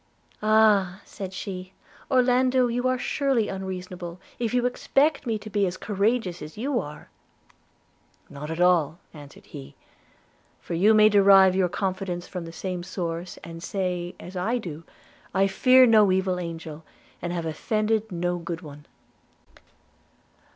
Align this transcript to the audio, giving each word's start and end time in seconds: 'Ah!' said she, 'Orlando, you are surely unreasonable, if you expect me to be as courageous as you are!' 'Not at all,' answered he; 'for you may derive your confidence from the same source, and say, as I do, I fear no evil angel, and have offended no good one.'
'Ah!' 0.41 0.99
said 1.05 1.31
she, 1.31 1.73
'Orlando, 2.09 2.65
you 2.65 2.87
are 2.87 2.97
surely 2.97 3.49
unreasonable, 3.49 4.19
if 4.39 4.51
you 4.51 4.65
expect 4.65 5.27
me 5.27 5.37
to 5.37 5.47
be 5.47 5.67
as 5.67 5.77
courageous 5.77 6.41
as 6.41 6.57
you 6.57 6.79
are!' 6.79 7.11
'Not 8.27 8.49
at 8.49 8.59
all,' 8.59 8.97
answered 9.13 9.45
he; 9.45 9.75
'for 10.59 10.73
you 10.73 10.95
may 10.95 11.07
derive 11.07 11.55
your 11.55 11.69
confidence 11.69 12.27
from 12.27 12.45
the 12.45 12.51
same 12.51 12.81
source, 12.81 13.37
and 13.43 13.61
say, 13.61 14.15
as 14.19 14.35
I 14.35 14.57
do, 14.57 14.83
I 15.35 15.45
fear 15.45 15.85
no 15.85 16.11
evil 16.11 16.39
angel, 16.39 16.83
and 17.21 17.31
have 17.31 17.45
offended 17.45 18.11
no 18.11 18.39
good 18.39 18.61
one.' 18.61 18.87